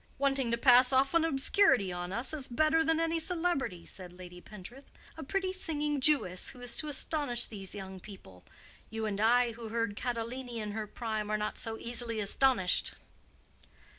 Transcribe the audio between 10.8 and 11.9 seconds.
prime, are not so